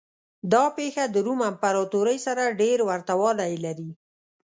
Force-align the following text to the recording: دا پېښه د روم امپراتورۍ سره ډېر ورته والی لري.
دا 0.53 0.63
پېښه 0.77 1.03
د 1.09 1.15
روم 1.27 1.39
امپراتورۍ 1.49 2.17
سره 2.27 2.43
ډېر 2.61 2.77
ورته 2.89 3.13
والی 3.21 3.53
لري. 3.65 3.89